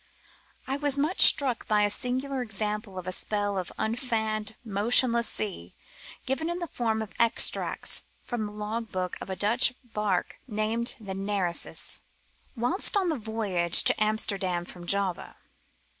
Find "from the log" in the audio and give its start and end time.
8.23-8.91